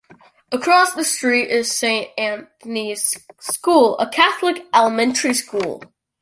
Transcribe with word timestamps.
Across 0.51 0.95
the 0.95 1.03
street 1.03 1.51
is 1.51 1.71
Saint 1.71 2.09
Anthony's 2.17 3.23
School, 3.39 3.99
a 3.99 4.09
Catholic 4.09 4.65
elementary 4.73 5.35
school. 5.35 5.83